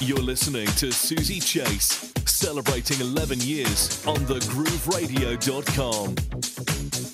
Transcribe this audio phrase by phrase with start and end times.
[0.00, 7.13] You're listening to Susie Chase, celebrating 11 years on thegrooveradio.com.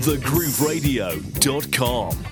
[0.00, 2.29] thegrooveradio.com.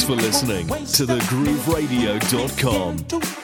[0.00, 3.39] Thanks for listening to thegrooveradio.com.